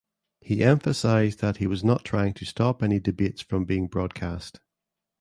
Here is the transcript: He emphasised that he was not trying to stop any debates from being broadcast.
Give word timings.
He 0.39 0.63
emphasised 0.63 1.41
that 1.41 1.57
he 1.57 1.67
was 1.67 1.83
not 1.83 2.03
trying 2.03 2.33
to 2.33 2.43
stop 2.47 2.81
any 2.81 2.99
debates 2.99 3.43
from 3.43 3.65
being 3.65 3.85
broadcast. 3.85 4.59